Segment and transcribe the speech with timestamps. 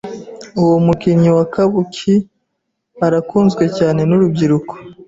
[0.61, 2.13] Uwo mukinnyi wa Kabuki
[3.05, 4.73] arakunzwe cyane nurubyiruko.